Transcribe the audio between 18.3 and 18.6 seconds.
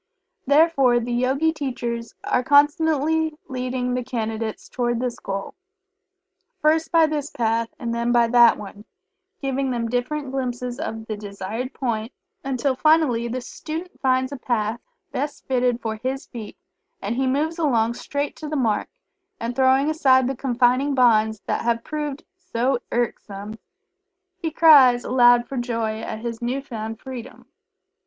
to the